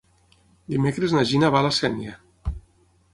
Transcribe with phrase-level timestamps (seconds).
[0.75, 2.17] Dimecres na Gina va a la Sénia.